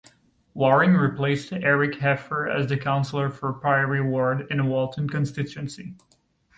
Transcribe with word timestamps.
Wareing 0.55 0.95
replaced 0.99 1.53
Eric 1.53 1.99
Heffer 1.99 2.49
as 2.51 2.65
the 2.67 2.75
councillor 2.75 3.29
for 3.29 3.51
the 3.51 3.59
Pirrie 3.59 4.03
ward 4.03 4.47
in 4.49 4.65
Walton 4.65 5.07
constituency. 5.07 5.93